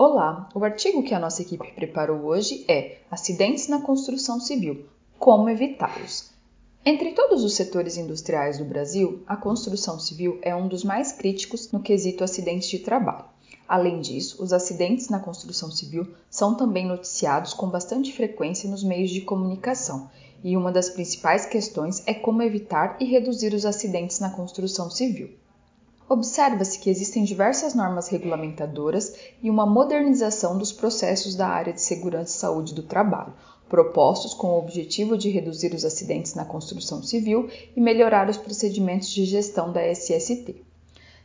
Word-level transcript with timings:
Olá, 0.00 0.48
o 0.54 0.62
artigo 0.62 1.02
que 1.02 1.12
a 1.12 1.18
nossa 1.18 1.42
equipe 1.42 1.72
preparou 1.72 2.20
hoje 2.20 2.64
é 2.68 2.98
Acidentes 3.10 3.66
na 3.66 3.80
construção 3.80 4.38
civil 4.38 4.86
como 5.18 5.50
evitá-los. 5.50 6.30
Entre 6.86 7.14
todos 7.14 7.42
os 7.42 7.54
setores 7.54 7.96
industriais 7.96 8.58
do 8.58 8.64
Brasil, 8.64 9.24
a 9.26 9.34
construção 9.34 9.98
civil 9.98 10.38
é 10.40 10.54
um 10.54 10.68
dos 10.68 10.84
mais 10.84 11.10
críticos 11.10 11.72
no 11.72 11.80
quesito 11.80 12.22
acidentes 12.22 12.68
de 12.68 12.78
trabalho. 12.78 13.24
Além 13.66 14.00
disso, 14.00 14.40
os 14.40 14.52
acidentes 14.52 15.08
na 15.08 15.18
construção 15.18 15.68
civil 15.68 16.06
são 16.30 16.54
também 16.54 16.86
noticiados 16.86 17.52
com 17.52 17.68
bastante 17.68 18.12
frequência 18.12 18.70
nos 18.70 18.84
meios 18.84 19.10
de 19.10 19.22
comunicação, 19.22 20.08
e 20.44 20.56
uma 20.56 20.70
das 20.70 20.90
principais 20.90 21.44
questões 21.44 22.04
é 22.06 22.14
como 22.14 22.40
evitar 22.42 22.96
e 23.00 23.04
reduzir 23.04 23.52
os 23.52 23.66
acidentes 23.66 24.20
na 24.20 24.30
construção 24.30 24.88
civil. 24.88 25.30
Observa-se 26.08 26.78
que 26.78 26.88
existem 26.88 27.22
diversas 27.22 27.74
normas 27.74 28.08
regulamentadoras 28.08 29.14
e 29.42 29.50
uma 29.50 29.66
modernização 29.66 30.56
dos 30.56 30.72
processos 30.72 31.34
da 31.34 31.46
área 31.46 31.72
de 31.72 31.82
segurança 31.82 32.34
e 32.34 32.40
saúde 32.40 32.74
do 32.74 32.82
trabalho, 32.82 33.34
propostos 33.68 34.32
com 34.32 34.48
o 34.48 34.58
objetivo 34.58 35.18
de 35.18 35.28
reduzir 35.28 35.74
os 35.74 35.84
acidentes 35.84 36.34
na 36.34 36.46
construção 36.46 37.02
civil 37.02 37.50
e 37.76 37.80
melhorar 37.80 38.30
os 38.30 38.38
procedimentos 38.38 39.10
de 39.10 39.26
gestão 39.26 39.70
da 39.70 39.82
SST. 39.82 40.56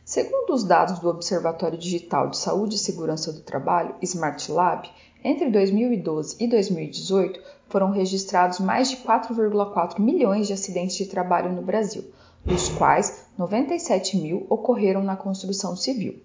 Segundo 0.04 0.52
os 0.52 0.64
dados 0.64 0.98
do 0.98 1.08
Observatório 1.08 1.78
Digital 1.78 2.28
de 2.28 2.36
Saúde 2.36 2.76
e 2.76 2.78
Segurança 2.78 3.32
do 3.32 3.40
Trabalho, 3.40 3.94
Smart 4.02 4.52
Lab, 4.52 4.90
entre 5.24 5.50
2012 5.50 6.36
e 6.38 6.46
2018 6.46 7.40
foram 7.70 7.90
registrados 7.90 8.60
mais 8.60 8.90
de 8.90 8.98
4,4 8.98 9.98
milhões 9.98 10.46
de 10.46 10.52
acidentes 10.52 10.96
de 10.96 11.06
trabalho 11.06 11.50
no 11.50 11.62
Brasil, 11.62 12.04
dos 12.44 12.68
quais 12.68 13.23
97 13.36 14.16
mil 14.16 14.46
ocorreram 14.48 15.02
na 15.02 15.16
construção 15.16 15.74
civil. 15.76 16.22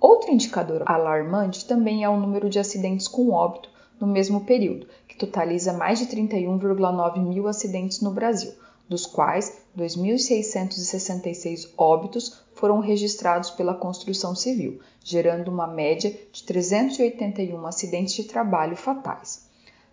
Outro 0.00 0.32
indicador 0.32 0.82
alarmante 0.86 1.66
também 1.66 2.02
é 2.02 2.08
o 2.08 2.16
número 2.16 2.48
de 2.48 2.58
acidentes 2.58 3.06
com 3.06 3.30
óbito 3.30 3.68
no 4.00 4.06
mesmo 4.06 4.40
período, 4.40 4.86
que 5.06 5.18
totaliza 5.18 5.74
mais 5.74 5.98
de 5.98 6.06
31,9 6.06 7.18
mil 7.18 7.46
acidentes 7.46 8.00
no 8.00 8.10
Brasil, 8.10 8.54
dos 8.88 9.04
quais 9.04 9.58
2.666 9.76 11.68
óbitos 11.76 12.40
foram 12.54 12.78
registrados 12.78 13.50
pela 13.50 13.74
construção 13.74 14.34
civil, 14.34 14.80
gerando 15.04 15.48
uma 15.48 15.66
média 15.66 16.18
de 16.32 16.42
381 16.42 17.66
acidentes 17.66 18.14
de 18.14 18.24
trabalho 18.24 18.76
fatais 18.76 19.45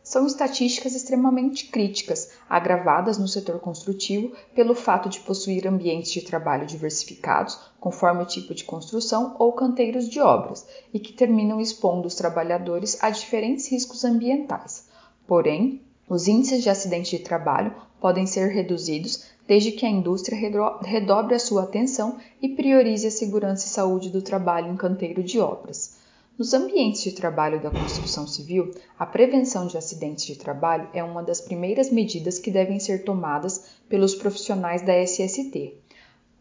são 0.03 0.27
estatísticas 0.27 0.93
extremamente 0.93 1.67
críticas, 1.67 2.31
agravadas 2.49 3.17
no 3.17 3.27
setor 3.27 3.59
construtivo 3.59 4.33
pelo 4.53 4.75
fato 4.75 5.07
de 5.07 5.21
possuir 5.21 5.65
ambientes 5.65 6.11
de 6.11 6.21
trabalho 6.21 6.67
diversificados, 6.67 7.57
conforme 7.79 8.21
o 8.21 8.27
tipo 8.27 8.53
de 8.53 8.65
construção 8.65 9.35
ou 9.39 9.53
canteiros 9.53 10.09
de 10.09 10.19
obras, 10.19 10.67
e 10.93 10.99
que 10.99 11.13
terminam 11.13 11.61
expondo 11.61 12.05
os 12.05 12.15
trabalhadores 12.15 13.01
a 13.01 13.09
diferentes 13.09 13.71
riscos 13.71 14.03
ambientais. 14.03 14.87
Porém, 15.25 15.81
os 16.09 16.27
índices 16.27 16.61
de 16.61 16.69
acidente 16.69 17.17
de 17.17 17.23
trabalho 17.23 17.73
podem 18.01 18.25
ser 18.25 18.49
reduzidos 18.49 19.23
desde 19.47 19.71
que 19.71 19.85
a 19.85 19.89
indústria 19.89 20.37
redobre 20.81 21.35
a 21.35 21.39
sua 21.39 21.63
atenção 21.63 22.17
e 22.41 22.49
priorize 22.49 23.07
a 23.07 23.11
segurança 23.11 23.65
e 23.65 23.69
saúde 23.69 24.09
do 24.09 24.21
trabalho 24.21 24.71
em 24.71 24.75
canteiro 24.75 25.23
de 25.23 25.39
obras. 25.39 26.02
Nos 26.36 26.52
ambientes 26.52 27.03
de 27.03 27.12
trabalho 27.12 27.62
da 27.62 27.70
construção 27.70 28.26
civil, 28.26 28.72
a 28.98 29.06
prevenção 29.06 29.67
de 29.67 29.78
acidentes 29.78 30.26
de 30.26 30.36
trabalho 30.36 30.89
é 30.92 31.03
uma 31.03 31.22
das 31.22 31.39
primeiras 31.39 31.92
medidas 31.92 32.39
que 32.39 32.50
devem 32.50 32.80
ser 32.80 33.03
tomadas 33.03 33.66
pelos 33.88 34.16
profissionais 34.16 34.81
da 34.81 34.94
SST. 34.94 35.76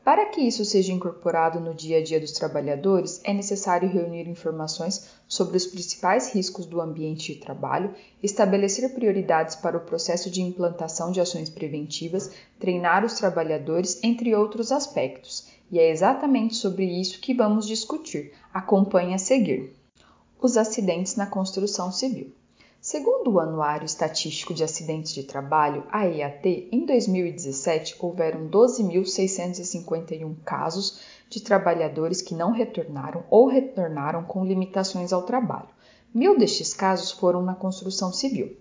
Para 0.02 0.24
que 0.30 0.40
isso 0.40 0.64
seja 0.64 0.94
incorporado 0.94 1.60
no 1.60 1.74
dia 1.74 1.98
a 1.98 2.02
dia 2.02 2.18
dos 2.18 2.32
trabalhadores, 2.32 3.20
é 3.22 3.34
necessário 3.34 3.86
reunir 3.86 4.26
informações 4.26 5.10
sobre 5.28 5.58
os 5.58 5.66
principais 5.66 6.32
riscos 6.32 6.64
do 6.64 6.80
ambiente 6.80 7.34
de 7.34 7.40
trabalho, 7.40 7.94
estabelecer 8.22 8.94
prioridades 8.94 9.56
para 9.56 9.76
o 9.76 9.84
processo 9.84 10.30
de 10.30 10.40
implantação 10.40 11.12
de 11.12 11.20
ações 11.20 11.50
preventivas, 11.50 12.30
treinar 12.58 13.04
os 13.04 13.12
trabalhadores, 13.12 14.02
entre 14.02 14.34
outros 14.34 14.72
aspectos. 14.72 15.48
E 15.70 15.78
é 15.78 15.90
exatamente 15.90 16.54
sobre 16.54 16.86
isso 16.86 17.20
que 17.20 17.34
vamos 17.34 17.66
discutir. 17.66 18.32
Acompanhe 18.54 19.12
a 19.12 19.18
seguir 19.18 19.81
os 20.42 20.56
acidentes 20.56 21.14
na 21.14 21.26
construção 21.26 21.92
civil. 21.92 22.34
Segundo 22.80 23.30
o 23.30 23.38
Anuário 23.38 23.84
Estatístico 23.84 24.52
de 24.52 24.64
Acidentes 24.64 25.14
de 25.14 25.22
Trabalho, 25.22 25.86
AEAT, 25.88 26.68
em 26.72 26.84
2017 26.84 27.94
houveram 28.00 28.48
12.651 28.48 30.34
casos 30.44 30.98
de 31.30 31.40
trabalhadores 31.40 32.20
que 32.20 32.34
não 32.34 32.50
retornaram 32.50 33.22
ou 33.30 33.46
retornaram 33.46 34.24
com 34.24 34.44
limitações 34.44 35.12
ao 35.12 35.22
trabalho. 35.22 35.68
Mil 36.12 36.36
destes 36.36 36.74
casos 36.74 37.12
foram 37.12 37.40
na 37.40 37.54
construção 37.54 38.12
civil. 38.12 38.56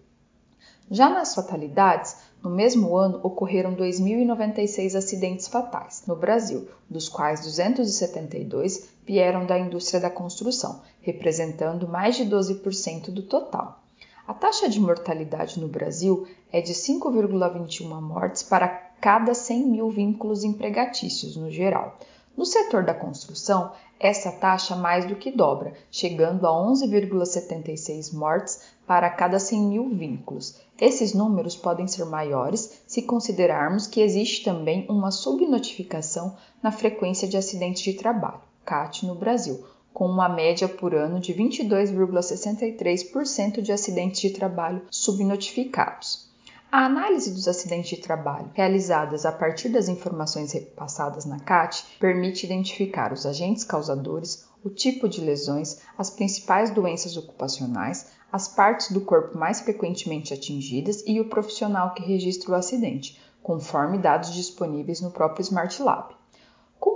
Já 0.92 1.10
nas 1.10 1.34
fatalidades, 1.34 2.16
no 2.44 2.50
mesmo 2.50 2.98
ano 2.98 3.20
ocorreram 3.24 3.76
2.096 3.76 4.96
acidentes 4.96 5.48
fatais 5.48 6.04
no 6.08 6.16
Brasil, 6.16 6.68
dos 6.90 7.08
quais 7.08 7.42
272 7.42 8.90
vieram 9.06 9.46
da 9.46 9.60
indústria 9.60 10.00
da 10.00 10.10
construção, 10.10 10.82
representando 11.02 11.88
mais 11.88 12.16
de 12.16 12.26
12% 12.26 13.12
do 13.12 13.24
total. 13.24 13.82
A 14.28 14.34
taxa 14.34 14.70
de 14.70 14.80
mortalidade 14.80 15.60
no 15.60 15.68
Brasil 15.68 16.28
é 16.52 16.62
de 16.62 16.74
5,21 16.74 18.02
mortes 18.02 18.44
para 18.44 18.68
cada 19.02 19.34
100 19.34 19.66
mil 19.66 19.90
vínculos 19.90 20.44
empregatícios 20.44 21.36
no 21.36 21.52
geral. 21.52 21.98
No 22.36 22.46
setor 22.46 22.84
da 22.86 22.94
construção, 22.94 23.72
essa 24.00 24.32
taxa 24.32 24.76
mais 24.76 25.06
do 25.06 25.16
que 25.16 25.30
dobra, 25.30 25.74
chegando 25.92 26.48
a 26.48 26.50
11,76 26.50 28.12
mortes 28.14 28.62
para 28.88 29.08
cada 29.10 29.38
100 29.38 29.62
mil 29.62 29.90
vínculos. 29.90 30.56
Esses 30.80 31.14
números 31.14 31.56
podem 31.56 31.88
ser 31.88 32.06
maiores 32.06 32.82
se 32.88 33.04
considerarmos 33.04 33.86
que 33.86 34.02
existe 34.02 34.44
também 34.44 34.88
uma 34.90 35.12
subnotificação 35.12 36.36
na 36.64 36.72
frequência 36.72 37.28
de 37.28 37.38
acidentes 37.38 37.84
de 37.84 37.94
trabalho, 37.94 38.42
CAT, 38.66 39.06
no 39.06 39.14
Brasil, 39.14 39.64
com 39.94 40.08
uma 40.08 40.28
média 40.28 40.68
por 40.68 40.96
ano 40.96 41.20
de 41.20 41.36
22,63% 41.36 43.62
de 43.62 43.72
acidentes 43.72 44.22
de 44.22 44.32
trabalho 44.32 44.82
subnotificados. 44.90 46.31
A 46.74 46.86
análise 46.86 47.34
dos 47.34 47.50
acidentes 47.50 47.90
de 47.90 47.98
trabalho, 47.98 48.50
realizadas 48.54 49.26
a 49.26 49.32
partir 49.34 49.68
das 49.68 49.90
informações 49.90 50.54
repassadas 50.54 51.26
na 51.26 51.38
CAT, 51.38 51.98
permite 52.00 52.46
identificar 52.46 53.12
os 53.12 53.26
agentes 53.26 53.66
causadores, 53.66 54.48
o 54.64 54.70
tipo 54.70 55.10
de 55.10 55.20
lesões, 55.20 55.82
as 55.98 56.10
principais 56.10 56.72
doenças 56.72 57.18
ocupacionais, 57.18 58.14
as 58.32 58.48
partes 58.48 58.90
do 58.90 59.02
corpo 59.02 59.38
mais 59.38 59.60
frequentemente 59.60 60.34
atingidas 60.34 61.04
e 61.06 61.20
o 61.20 61.28
profissional 61.28 61.94
que 61.94 62.04
registra 62.04 62.52
o 62.52 62.56
acidente, 62.56 63.22
conforme 63.44 63.98
dados 63.98 64.34
disponíveis 64.34 65.02
no 65.02 65.12
próprio 65.12 65.42
Smart 65.42 65.84
Lab. 65.84 66.21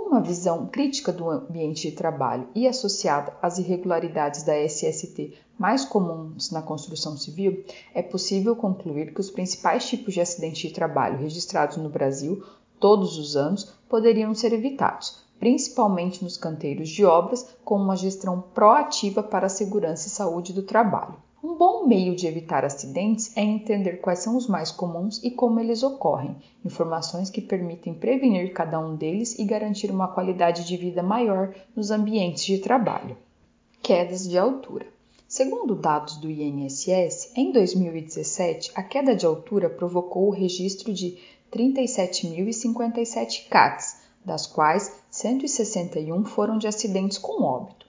Com 0.06 0.12
uma 0.12 0.22
visão 0.22 0.68
crítica 0.68 1.12
do 1.12 1.28
ambiente 1.28 1.90
de 1.90 1.96
trabalho 1.96 2.46
e 2.54 2.68
associada 2.68 3.36
às 3.42 3.58
irregularidades 3.58 4.44
da 4.44 4.54
SST 4.56 5.34
mais 5.58 5.84
comuns 5.84 6.52
na 6.52 6.62
construção 6.62 7.16
civil, 7.16 7.64
é 7.92 8.02
possível 8.02 8.54
concluir 8.54 9.12
que 9.12 9.20
os 9.20 9.32
principais 9.32 9.84
tipos 9.88 10.14
de 10.14 10.20
acidente 10.20 10.68
de 10.68 10.72
trabalho 10.72 11.18
registrados 11.18 11.76
no 11.76 11.88
Brasil 11.88 12.40
todos 12.78 13.18
os 13.18 13.34
anos 13.34 13.64
poderiam 13.88 14.32
ser 14.32 14.52
evitados, 14.52 15.24
principalmente 15.40 16.22
nos 16.22 16.36
canteiros 16.36 16.88
de 16.88 17.04
obras, 17.04 17.44
com 17.64 17.74
uma 17.74 17.96
gestão 17.96 18.40
proativa 18.54 19.24
para 19.24 19.46
a 19.46 19.50
segurança 19.50 20.06
e 20.06 20.10
saúde 20.10 20.52
do 20.52 20.62
trabalho. 20.62 21.16
Um 21.42 21.54
bom 21.54 21.86
meio 21.86 22.16
de 22.16 22.26
evitar 22.26 22.64
acidentes 22.64 23.36
é 23.36 23.42
entender 23.42 24.00
quais 24.00 24.20
são 24.20 24.36
os 24.36 24.46
mais 24.46 24.70
comuns 24.72 25.22
e 25.22 25.30
como 25.30 25.60
eles 25.60 25.82
ocorrem, 25.82 26.34
informações 26.64 27.28
que 27.28 27.42
permitem 27.42 27.92
prevenir 27.92 28.52
cada 28.52 28.80
um 28.80 28.96
deles 28.96 29.38
e 29.38 29.44
garantir 29.44 29.90
uma 29.90 30.08
qualidade 30.08 30.66
de 30.66 30.76
vida 30.76 31.02
maior 31.02 31.54
nos 31.74 31.90
ambientes 31.90 32.44
de 32.44 32.58
trabalho. 32.58 33.16
Quedas 33.82 34.26
de 34.28 34.38
altura. 34.38 34.86
Segundo 35.28 35.74
dados 35.74 36.16
do 36.16 36.30
INSS, 36.30 37.32
em 37.36 37.52
2017, 37.52 38.72
a 38.74 38.82
queda 38.82 39.14
de 39.14 39.26
altura 39.26 39.68
provocou 39.68 40.28
o 40.28 40.32
registro 40.32 40.92
de 40.92 41.18
37.057 41.52 43.48
CATs, 43.48 44.02
das 44.24 44.46
quais 44.46 45.00
161 45.10 46.24
foram 46.24 46.58
de 46.58 46.66
acidentes 46.66 47.18
com 47.18 47.42
óbito. 47.42 47.85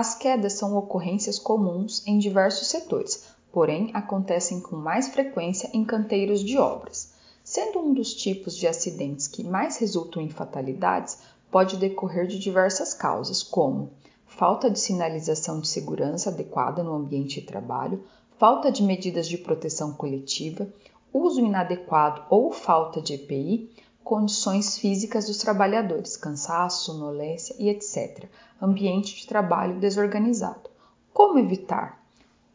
As 0.00 0.14
quedas 0.14 0.52
são 0.52 0.76
ocorrências 0.76 1.40
comuns 1.40 2.06
em 2.06 2.18
diversos 2.18 2.68
setores, 2.68 3.24
porém 3.50 3.90
acontecem 3.92 4.60
com 4.60 4.76
mais 4.76 5.08
frequência 5.08 5.68
em 5.74 5.84
canteiros 5.84 6.44
de 6.44 6.56
obras. 6.56 7.14
Sendo 7.42 7.80
um 7.80 7.92
dos 7.92 8.14
tipos 8.14 8.54
de 8.56 8.68
acidentes 8.68 9.26
que 9.26 9.42
mais 9.42 9.76
resultam 9.78 10.22
em 10.22 10.28
fatalidades, 10.28 11.18
pode 11.50 11.76
decorrer 11.76 12.28
de 12.28 12.38
diversas 12.38 12.94
causas, 12.94 13.42
como 13.42 13.90
falta 14.24 14.70
de 14.70 14.78
sinalização 14.78 15.58
de 15.58 15.66
segurança 15.66 16.30
adequada 16.30 16.80
no 16.80 16.94
ambiente 16.94 17.40
de 17.40 17.46
trabalho, 17.48 18.04
falta 18.38 18.70
de 18.70 18.84
medidas 18.84 19.26
de 19.26 19.36
proteção 19.36 19.92
coletiva, 19.94 20.68
uso 21.12 21.40
inadequado 21.40 22.22
ou 22.30 22.52
falta 22.52 23.02
de 23.02 23.14
EPI, 23.14 23.68
condições 24.04 24.78
físicas 24.78 25.26
dos 25.26 25.38
trabalhadores, 25.38 26.16
cansaço, 26.16 26.86
sonolência 26.86 27.54
e 27.58 27.68
etc., 27.68 28.26
ambiente 28.60 29.14
de 29.14 29.26
trabalho 29.26 29.78
desorganizado. 29.78 30.70
Como 31.12 31.38
evitar? 31.38 32.02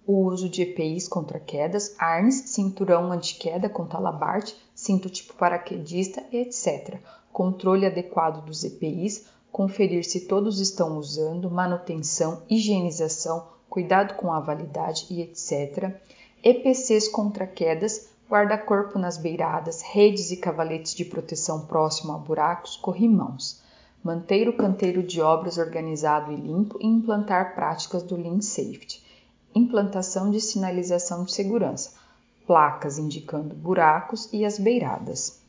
O 0.06 0.26
uso 0.26 0.50
de 0.50 0.64
EPIs 0.64 1.08
contra 1.08 1.40
quedas, 1.40 1.96
arnes, 1.98 2.50
cinturão 2.50 3.12
antiqueda 3.12 3.70
com 3.70 3.86
talabarte, 3.86 4.56
cinto 4.76 5.10
tipo 5.10 5.34
paraquedista, 5.36 6.22
etc. 6.32 7.00
Controle 7.32 7.86
adequado 7.86 8.44
dos 8.44 8.64
EPIs, 8.64 9.26
conferir 9.50 10.04
se 10.04 10.22
todos 10.22 10.60
estão 10.60 10.98
usando, 10.98 11.50
manutenção, 11.50 12.42
higienização, 12.50 13.48
cuidado 13.70 14.16
com 14.16 14.34
a 14.34 14.40
validade 14.40 15.06
e 15.10 15.22
etc. 15.22 15.96
EPCs 16.44 17.08
contra 17.08 17.48
quedas, 17.48 18.10
guarda-corpo 18.34 18.98
nas 18.98 19.16
beiradas, 19.16 19.84
redes 19.84 20.32
e 20.32 20.38
cavaletes 20.38 20.96
de 20.96 21.06
proteção 21.06 21.68
próximo 21.68 22.14
a 22.14 22.18
buracos, 22.18 22.76
corrimãos. 22.76 23.62
Manter 24.04 24.50
o 24.50 24.58
canteiro 24.58 25.04
de 25.04 25.22
obras 25.22 25.60
organizado 25.60 26.32
e 26.32 26.36
limpo 26.36 26.80
e 26.82 26.88
implantar 26.88 27.54
práticas 27.54 28.02
do 28.02 28.16
Lean 28.16 28.42
Safety. 28.42 29.04
Implantação 29.54 30.32
de 30.32 30.42
sinalização 30.42 31.26
de 31.26 31.32
segurança, 31.32 31.92
placas 32.48 32.98
indicando 32.98 33.54
buracos 33.54 34.28
e 34.34 34.44
as 34.44 34.58
beiradas. 34.58 35.40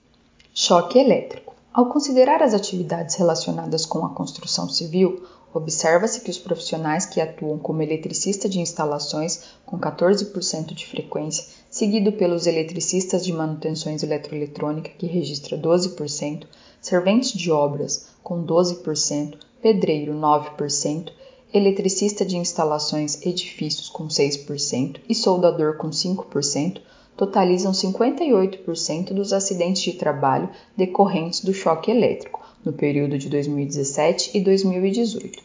Choque 0.52 0.98
elétrico. 0.98 1.53
Ao 1.74 1.86
considerar 1.86 2.40
as 2.40 2.54
atividades 2.54 3.16
relacionadas 3.16 3.84
com 3.84 4.04
a 4.04 4.10
construção 4.10 4.68
civil, 4.68 5.24
observa-se 5.52 6.20
que 6.20 6.30
os 6.30 6.38
profissionais 6.38 7.04
que 7.04 7.20
atuam 7.20 7.58
como 7.58 7.82
eletricista 7.82 8.48
de 8.48 8.60
instalações, 8.60 9.42
com 9.66 9.76
14% 9.76 10.72
de 10.72 10.86
frequência, 10.86 11.44
seguido 11.68 12.12
pelos 12.12 12.46
eletricistas 12.46 13.24
de 13.24 13.32
manutenções 13.32 14.04
eletroeletrônica, 14.04 14.92
que 14.96 15.08
registra 15.08 15.58
12%, 15.58 16.46
serventes 16.80 17.32
de 17.32 17.50
obras, 17.50 18.06
com 18.22 18.46
12%, 18.46 19.36
pedreiro, 19.60 20.14
9%, 20.14 21.10
eletricista 21.52 22.24
de 22.24 22.36
instalações, 22.36 23.20
edifícios, 23.26 23.88
com 23.88 24.06
6% 24.06 25.00
e 25.08 25.14
soldador, 25.14 25.76
com 25.76 25.90
5%, 25.90 26.80
totalizam 27.16 27.72
58% 27.72 29.12
dos 29.12 29.32
acidentes 29.32 29.82
de 29.82 29.92
trabalho 29.92 30.48
decorrentes 30.76 31.40
do 31.40 31.54
choque 31.54 31.90
elétrico 31.90 32.42
no 32.64 32.72
período 32.72 33.18
de 33.18 33.28
2017 33.28 34.36
e 34.36 34.40
2018. 34.40 35.42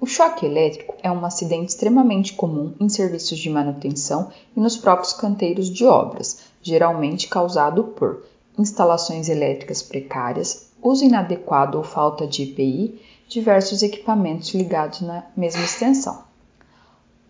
O 0.00 0.06
choque 0.06 0.44
elétrico 0.44 0.96
é 1.02 1.10
um 1.10 1.24
acidente 1.24 1.70
extremamente 1.70 2.32
comum 2.32 2.74
em 2.80 2.88
serviços 2.88 3.38
de 3.38 3.48
manutenção 3.48 4.30
e 4.56 4.60
nos 4.60 4.76
próprios 4.76 5.12
canteiros 5.12 5.70
de 5.70 5.84
obras, 5.84 6.40
geralmente 6.60 7.28
causado 7.28 7.84
por 7.84 8.24
instalações 8.58 9.28
elétricas 9.28 9.80
precárias, 9.80 10.72
uso 10.82 11.04
inadequado 11.04 11.78
ou 11.78 11.84
falta 11.84 12.26
de 12.26 12.42
EPI, 12.42 13.00
diversos 13.28 13.82
equipamentos 13.82 14.52
ligados 14.54 15.00
na 15.02 15.24
mesma 15.36 15.62
extensão. 15.62 16.24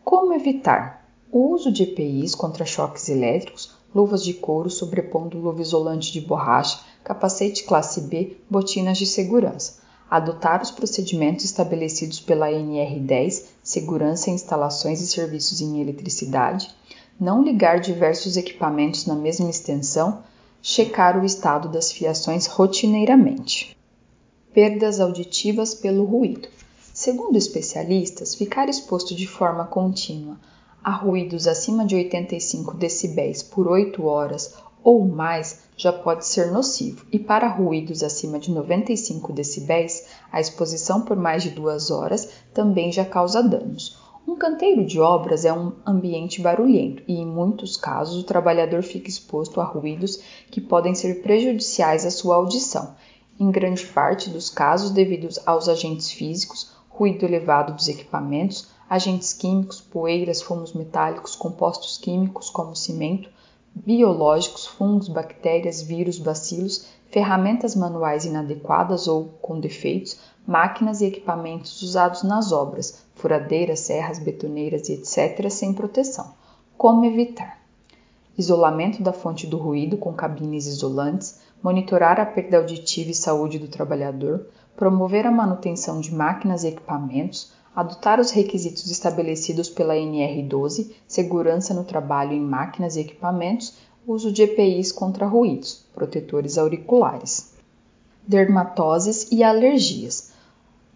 Como 0.03 0.33
evitar? 0.33 1.07
O 1.31 1.53
uso 1.53 1.71
de 1.71 1.85
EPIs 1.85 2.35
contra 2.35 2.65
choques 2.65 3.09
elétricos, 3.09 3.72
luvas 3.95 4.25
de 4.25 4.33
couro 4.35 4.71
sobrepondo 4.71 5.39
luva 5.39 5.61
isolante 5.61 6.13
de 6.13 6.21
borracha, 6.21 6.81
capacete 7.05 7.65
classe 7.65 8.03
B, 8.03 8.37
botinas 8.49 8.99
de 8.99 9.07
segurança. 9.07 9.81
Adotar 10.11 10.63
os 10.63 10.71
procedimentos 10.71 11.45
estabelecidos 11.45 12.21
pela 12.21 12.49
NR10, 12.49 13.45
Segurança 13.63 14.31
em 14.31 14.35
Instalações 14.35 15.01
e 15.01 15.07
Serviços 15.07 15.61
em 15.61 15.81
Eletricidade. 15.81 16.75
Não 17.19 17.43
ligar 17.43 17.81
diversos 17.81 18.37
equipamentos 18.37 19.07
na 19.07 19.15
mesma 19.15 19.49
extensão. 19.49 20.23
Checar 20.61 21.19
o 21.19 21.25
estado 21.25 21.69
das 21.69 21.91
fiações 21.91 22.47
rotineiramente. 22.47 23.77
Perdas 24.53 25.01
auditivas 25.01 25.75
pelo 25.75 26.05
ruído. 26.05 26.49
Segundo 26.93 27.37
especialistas, 27.37 28.35
ficar 28.35 28.69
exposto 28.69 29.15
de 29.15 29.27
forma 29.27 29.65
contínua 29.65 30.37
a 30.85 30.91
ruídos 30.91 31.47
acima 31.47 31.85
de 31.85 31.95
85 31.95 32.75
decibéis 32.77 33.43
por 33.43 33.69
8 33.69 34.05
horas 34.05 34.55
ou 34.83 35.07
mais 35.07 35.61
já 35.77 35.93
pode 35.93 36.27
ser 36.27 36.51
nocivo, 36.51 37.07
e 37.13 37.19
para 37.19 37.49
ruídos 37.49 38.03
acima 38.03 38.39
de 38.39 38.51
95 38.51 39.33
decibéis, 39.33 40.07
a 40.31 40.41
exposição 40.41 41.03
por 41.03 41.17
mais 41.17 41.43
de 41.43 41.51
duas 41.51 41.91
horas 41.91 42.29
também 42.53 42.91
já 42.91 43.05
causa 43.05 43.43
danos. 43.43 44.01
Um 44.27 44.37
canteiro 44.37 44.85
de 44.85 45.01
obras 45.01 45.45
é 45.45 45.53
um 45.53 45.73
ambiente 45.85 46.41
barulhento 46.41 47.03
e, 47.09 47.15
em 47.15 47.27
muitos 47.27 47.77
casos, 47.77 48.23
o 48.23 48.27
trabalhador 48.27 48.83
fica 48.83 49.09
exposto 49.09 49.61
a 49.61 49.65
ruídos 49.65 50.21
que 50.51 50.61
podem 50.61 50.95
ser 50.95 51.23
prejudiciais 51.23 52.07
à 52.07 52.11
sua 52.11 52.37
audição, 52.37 52.95
em 53.39 53.51
grande 53.51 53.85
parte 53.87 54.31
dos 54.31 54.49
casos 54.49 54.91
devido 54.91 55.29
aos 55.45 55.69
agentes 55.69 56.11
físicos, 56.11 56.73
ruído 56.89 57.25
elevado 57.25 57.73
dos 57.73 57.89
equipamentos, 57.89 58.69
agentes 58.93 59.33
químicos, 59.33 59.81
poeiras, 59.81 60.43
fumos 60.43 60.75
metálicos, 60.75 61.35
compostos 61.35 61.97
químicos 61.97 62.51
como 62.51 62.77
cimento, 62.77 63.31
biológicos, 63.75 64.67
fungos, 64.67 65.09
bactérias, 65.09 65.81
vírus, 65.81 66.19
bacilos, 66.19 66.85
ferramentas 67.11 67.75
manuais 67.75 68.27
inadequadas 68.27 69.09
ou 69.09 69.31
com 69.41 69.59
defeitos, 69.59 70.19
máquinas 70.47 71.01
e 71.01 71.07
equipamentos 71.07 71.81
usados 71.81 72.23
nas 72.23 72.53
obras, 72.53 73.03
furadeiras, 73.15 73.81
serras, 73.81 74.19
betoneiras 74.19 74.91
e 74.91 74.93
etc., 74.93 75.49
sem 75.49 75.73
proteção. 75.73 76.35
Como 76.77 77.07
evitar? 77.07 77.63
Isolamento 78.37 79.03
da 79.03 79.15
fonte 79.15 79.47
do 79.47 79.57
ruído 79.57 79.97
com 79.97 80.13
cabines 80.13 80.67
isolantes, 80.67 81.41
monitorar 81.63 82.21
a 82.21 82.27
perda 82.27 82.59
auditiva 82.59 83.11
e 83.11 83.15
saúde 83.15 83.59
do 83.59 83.69
trabalhador, 83.69 84.49
promover 84.77 85.27
a 85.27 85.33
manutenção 85.33 85.99
de 85.99 86.15
máquinas 86.15 86.63
e 86.63 86.69
equipamentos, 86.69 87.53
adotar 87.75 88.21
os 88.21 88.31
requisitos 88.31 88.91
estabelecidos 88.91 89.69
pela 89.69 89.95
NR12, 89.95 90.91
segurança 91.09 91.73
no 91.73 91.85
trabalho 91.85 92.33
em 92.33 92.41
máquinas 92.41 92.97
e 92.97 93.01
equipamentos, 93.01 93.75
uso 94.07 94.33
de 94.33 94.43
EPIs 94.43 94.93
contra 94.93 95.27
ruídos, 95.27 95.85
protetores 95.95 96.59
auriculares. 96.59 97.53
Dermatoses 98.27 99.29
e 99.33 99.43
alergias. 99.43 100.33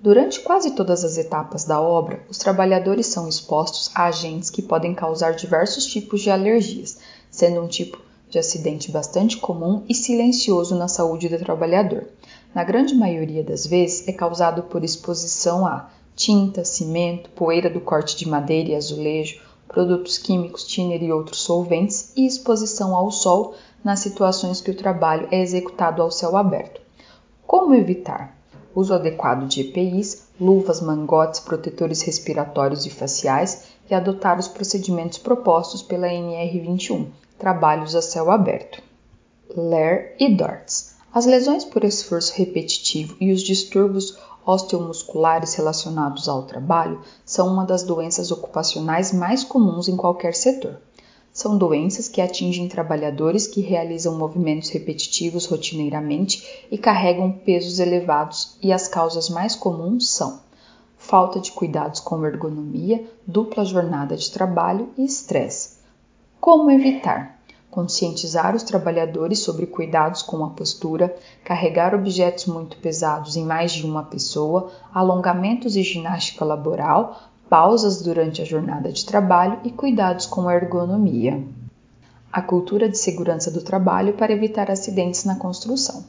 Durante 0.00 0.40
quase 0.40 0.72
todas 0.72 1.04
as 1.04 1.16
etapas 1.16 1.64
da 1.64 1.80
obra, 1.80 2.22
os 2.28 2.38
trabalhadores 2.38 3.06
são 3.06 3.28
expostos 3.28 3.90
a 3.94 4.04
agentes 4.04 4.50
que 4.50 4.62
podem 4.62 4.94
causar 4.94 5.32
diversos 5.32 5.86
tipos 5.86 6.20
de 6.20 6.30
alergias, 6.30 6.98
sendo 7.30 7.62
um 7.62 7.66
tipo 7.66 7.98
de 8.28 8.38
acidente 8.38 8.90
bastante 8.90 9.38
comum 9.38 9.82
e 9.88 9.94
silencioso 9.94 10.76
na 10.76 10.88
saúde 10.88 11.28
do 11.28 11.38
trabalhador. 11.38 12.06
Na 12.54 12.62
grande 12.62 12.94
maioria 12.94 13.42
das 13.42 13.66
vezes, 13.66 14.06
é 14.06 14.12
causado 14.12 14.64
por 14.64 14.84
exposição 14.84 15.66
a 15.66 15.88
tinta, 16.16 16.64
cimento, 16.64 17.28
poeira 17.30 17.68
do 17.68 17.80
corte 17.80 18.16
de 18.16 18.26
madeira 18.26 18.70
e 18.70 18.74
azulejo, 18.74 19.38
produtos 19.68 20.16
químicos, 20.16 20.64
thinner 20.64 21.02
e 21.02 21.12
outros 21.12 21.40
solventes 21.40 22.12
e 22.16 22.26
exposição 22.26 22.96
ao 22.96 23.10
sol 23.10 23.54
nas 23.84 24.00
situações 24.00 24.60
que 24.60 24.70
o 24.70 24.76
trabalho 24.76 25.28
é 25.30 25.40
executado 25.40 26.00
ao 26.00 26.10
céu 26.10 26.34
aberto. 26.36 26.80
Como 27.46 27.74
evitar? 27.74 28.34
Uso 28.74 28.94
adequado 28.94 29.46
de 29.46 29.60
EPIs, 29.60 30.26
luvas, 30.40 30.80
mangotes, 30.80 31.40
protetores 31.40 32.02
respiratórios 32.02 32.86
e 32.86 32.90
faciais 32.90 33.64
e 33.90 33.94
adotar 33.94 34.38
os 34.38 34.48
procedimentos 34.48 35.18
propostos 35.18 35.82
pela 35.82 36.08
NR21, 36.08 37.06
trabalhos 37.38 37.94
a 37.94 38.02
céu 38.02 38.30
aberto. 38.30 38.82
LER 39.54 40.16
e 40.18 40.34
DORTS. 40.34 40.96
As 41.14 41.24
lesões 41.24 41.64
por 41.64 41.84
esforço 41.84 42.34
repetitivo 42.34 43.16
e 43.20 43.32
os 43.32 43.42
distúrbios 43.42 44.18
osteomusculares 44.46 45.54
relacionados 45.54 46.28
ao 46.28 46.44
trabalho 46.44 47.00
são 47.24 47.48
uma 47.48 47.64
das 47.64 47.82
doenças 47.82 48.30
ocupacionais 48.30 49.12
mais 49.12 49.42
comuns 49.42 49.88
em 49.88 49.96
qualquer 49.96 50.34
setor. 50.34 50.78
São 51.32 51.58
doenças 51.58 52.08
que 52.08 52.22
atingem 52.22 52.68
trabalhadores 52.68 53.46
que 53.46 53.60
realizam 53.60 54.16
movimentos 54.16 54.70
repetitivos 54.70 55.44
rotineiramente 55.44 56.64
e 56.70 56.78
carregam 56.78 57.30
pesos 57.30 57.78
elevados, 57.78 58.56
e 58.62 58.72
as 58.72 58.88
causas 58.88 59.28
mais 59.28 59.54
comuns 59.54 60.08
são 60.08 60.40
falta 60.96 61.38
de 61.38 61.52
cuidados 61.52 62.00
com 62.00 62.24
ergonomia, 62.24 63.04
dupla 63.26 63.64
jornada 63.64 64.16
de 64.16 64.30
trabalho 64.30 64.88
e 64.96 65.04
estresse. 65.04 65.76
Como 66.40 66.70
evitar? 66.70 67.35
Conscientizar 67.70 68.54
os 68.54 68.62
trabalhadores 68.62 69.40
sobre 69.40 69.66
cuidados 69.66 70.22
com 70.22 70.44
a 70.44 70.50
postura, 70.50 71.14
carregar 71.44 71.94
objetos 71.94 72.46
muito 72.46 72.78
pesados 72.78 73.36
em 73.36 73.44
mais 73.44 73.72
de 73.72 73.84
uma 73.84 74.02
pessoa, 74.02 74.70
alongamentos 74.94 75.76
e 75.76 75.82
ginástica 75.82 76.44
laboral, 76.44 77.20
pausas 77.48 78.02
durante 78.02 78.40
a 78.40 78.44
jornada 78.44 78.90
de 78.90 79.04
trabalho 79.04 79.60
e 79.64 79.70
cuidados 79.70 80.26
com 80.26 80.48
a 80.48 80.54
ergonomia. 80.54 81.44
A 82.32 82.42
cultura 82.42 82.88
de 82.88 82.98
segurança 82.98 83.50
do 83.50 83.62
trabalho 83.62 84.14
para 84.14 84.32
evitar 84.32 84.70
acidentes 84.70 85.24
na 85.24 85.36
construção. 85.36 86.04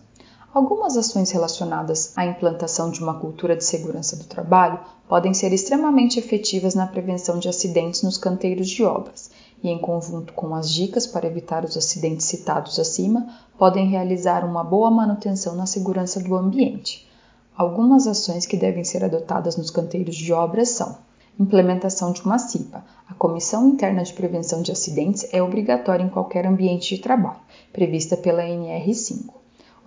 Algumas 0.53 0.97
ações 0.97 1.29
relacionadas 1.31 2.13
à 2.15 2.25
implantação 2.25 2.89
de 2.89 3.03
uma 3.03 3.19
cultura 3.19 3.55
de 3.55 3.63
segurança 3.63 4.15
do 4.15 4.23
trabalho 4.23 4.79
podem 5.07 5.33
ser 5.33 5.53
extremamente 5.53 6.17
efetivas 6.17 6.73
na 6.73 6.87
prevenção 6.87 7.37
de 7.37 7.47
acidentes 7.47 8.01
nos 8.01 8.17
canteiros 8.17 8.67
de 8.67 8.83
obras 8.83 9.29
e, 9.63 9.69
em 9.69 9.79
conjunto 9.79 10.33
com 10.33 10.53
as 10.55 10.71
dicas 10.71 11.07
para 11.07 11.27
evitar 11.27 11.63
os 11.65 11.75
acidentes 11.75 12.25
citados 12.25 12.79
acima, 12.79 13.27
podem 13.57 13.87
realizar 13.87 14.45
uma 14.45 14.63
boa 14.63 14.91
manutenção 14.91 15.55
na 15.55 15.65
segurança 15.65 16.19
do 16.19 16.35
ambiente. 16.35 17.07
Algumas 17.55 18.07
ações 18.07 18.45
que 18.45 18.55
devem 18.55 18.83
ser 18.83 19.03
adotadas 19.03 19.57
nos 19.57 19.71
canteiros 19.71 20.15
de 20.15 20.31
obras 20.31 20.69
são 20.69 20.97
Implementação 21.39 22.11
de 22.11 22.23
uma 22.23 22.39
CIPA. 22.39 22.83
A 23.07 23.13
Comissão 23.13 23.67
Interna 23.67 24.01
de 24.01 24.11
Prevenção 24.11 24.63
de 24.63 24.71
Acidentes 24.71 25.27
é 25.31 25.41
obrigatória 25.41 26.03
em 26.03 26.09
qualquer 26.09 26.47
ambiente 26.47 26.95
de 26.95 27.01
trabalho, 27.01 27.39
prevista 27.71 28.17
pela 28.17 28.41
NR5. 28.41 29.25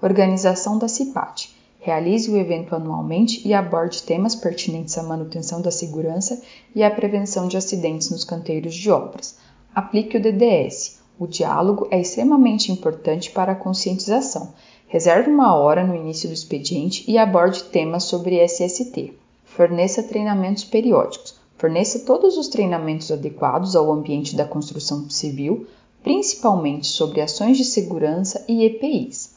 Organização 0.00 0.78
da 0.78 0.86
CIPAT. 0.86 1.52
Realize 1.80 2.30
o 2.30 2.36
evento 2.36 2.76
anualmente 2.76 3.46
e 3.46 3.52
aborde 3.52 4.04
temas 4.04 4.36
pertinentes 4.36 4.96
à 4.96 5.02
manutenção 5.02 5.60
da 5.60 5.72
segurança 5.72 6.40
e 6.72 6.84
à 6.84 6.90
prevenção 6.90 7.48
de 7.48 7.56
acidentes 7.56 8.10
nos 8.10 8.22
canteiros 8.22 8.72
de 8.72 8.88
obras. 8.88 9.36
Aplique 9.74 10.16
o 10.16 10.20
DDS. 10.20 10.98
O 11.18 11.26
diálogo 11.26 11.86
é 11.90 12.00
extremamente 12.00 12.72
importante 12.72 13.30
para 13.30 13.52
a 13.52 13.56
conscientização. 13.56 14.52
Reserve 14.88 15.30
uma 15.30 15.54
hora 15.54 15.86
no 15.86 15.94
início 15.94 16.28
do 16.28 16.34
expediente 16.34 17.08
e 17.08 17.16
aborde 17.16 17.62
temas 17.64 18.04
sobre 18.04 18.44
SST. 18.44 19.12
Forneça 19.44 20.02
treinamentos 20.02 20.64
periódicos. 20.64 21.38
Forneça 21.56 22.00
todos 22.00 22.36
os 22.36 22.48
treinamentos 22.48 23.12
adequados 23.12 23.76
ao 23.76 23.92
ambiente 23.92 24.34
da 24.34 24.44
construção 24.44 25.08
civil, 25.08 25.66
principalmente 26.02 26.86
sobre 26.86 27.20
ações 27.20 27.56
de 27.56 27.64
segurança 27.64 28.44
e 28.48 28.64
EPIs. 28.64 29.36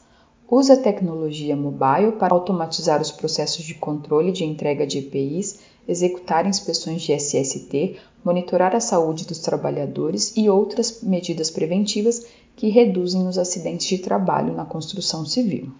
Use 0.50 0.72
a 0.72 0.76
tecnologia 0.76 1.54
mobile 1.54 2.12
para 2.18 2.34
automatizar 2.34 3.00
os 3.00 3.10
processos 3.10 3.64
de 3.64 3.74
controle 3.74 4.32
de 4.32 4.44
entrega 4.44 4.86
de 4.86 4.98
EPIs, 4.98 5.60
executar 5.86 6.46
inspeções 6.46 7.02
de 7.02 7.12
SST, 7.12 7.96
monitorar 8.24 8.74
a 8.74 8.80
saúde 8.80 9.26
dos 9.26 9.38
trabalhadores 9.38 10.34
e 10.36 10.48
outras 10.48 11.02
medidas 11.02 11.50
preventivas 11.50 12.26
que 12.56 12.68
reduzem 12.68 13.26
os 13.28 13.36
acidentes 13.36 13.86
de 13.86 13.98
trabalho 13.98 14.54
na 14.54 14.64
construção 14.64 15.26
civil. 15.26 15.70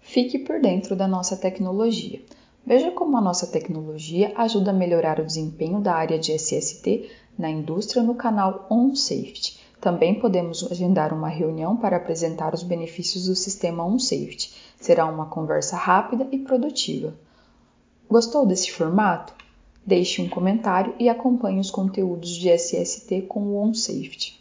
Fique 0.00 0.38
por 0.38 0.60
dentro 0.60 0.96
da 0.96 1.06
nossa 1.06 1.36
tecnologia. 1.36 2.20
Veja 2.66 2.90
como 2.90 3.16
a 3.16 3.20
nossa 3.20 3.46
tecnologia 3.46 4.32
ajuda 4.36 4.70
a 4.70 4.74
melhorar 4.74 5.20
o 5.20 5.24
desempenho 5.24 5.80
da 5.80 5.94
área 5.94 6.18
de 6.18 6.32
SST 6.32 7.08
na 7.38 7.50
indústria 7.50 8.02
no 8.02 8.14
canal 8.14 8.66
OnSafety. 8.70 9.60
Também 9.80 10.20
podemos 10.20 10.70
agendar 10.70 11.12
uma 11.12 11.28
reunião 11.28 11.76
para 11.76 11.96
apresentar 11.96 12.54
os 12.54 12.62
benefícios 12.62 13.26
do 13.26 13.34
sistema 13.34 13.84
OnSafety. 13.84 14.54
Será 14.80 15.06
uma 15.06 15.26
conversa 15.26 15.76
rápida 15.76 16.28
e 16.30 16.38
produtiva. 16.38 17.14
Gostou 18.08 18.46
desse 18.46 18.70
formato? 18.70 19.34
Deixe 19.84 20.22
um 20.22 20.28
comentário 20.28 20.94
e 20.98 21.08
acompanhe 21.08 21.58
os 21.58 21.70
conteúdos 21.70 22.30
de 22.30 22.48
SST 22.48 23.22
com 23.22 23.40
o 23.40 23.56
OnSafety. 23.56 24.40